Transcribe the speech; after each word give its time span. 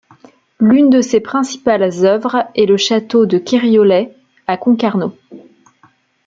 L'une 0.59 0.89
de 0.89 0.99
ses 1.01 1.19
principales 1.19 2.03
œuvres 2.07 2.49
est 2.55 2.65
le 2.65 2.75
château 2.75 3.27
de 3.27 3.37
Kériolet, 3.37 4.15
à 4.47 4.57
Concarneau. 4.57 5.15